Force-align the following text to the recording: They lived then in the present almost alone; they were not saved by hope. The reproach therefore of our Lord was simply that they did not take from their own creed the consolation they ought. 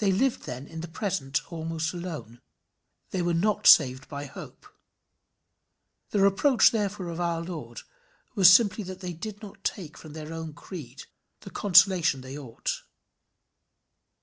They 0.00 0.12
lived 0.12 0.42
then 0.42 0.66
in 0.66 0.82
the 0.82 0.86
present 0.86 1.50
almost 1.50 1.94
alone; 1.94 2.42
they 3.08 3.22
were 3.22 3.32
not 3.32 3.66
saved 3.66 4.06
by 4.06 4.26
hope. 4.26 4.66
The 6.10 6.20
reproach 6.20 6.72
therefore 6.72 7.08
of 7.08 7.20
our 7.20 7.40
Lord 7.40 7.80
was 8.34 8.52
simply 8.52 8.84
that 8.84 9.00
they 9.00 9.14
did 9.14 9.40
not 9.40 9.64
take 9.64 9.96
from 9.96 10.12
their 10.12 10.34
own 10.34 10.52
creed 10.52 11.04
the 11.40 11.48
consolation 11.48 12.20
they 12.20 12.36
ought. 12.38 12.82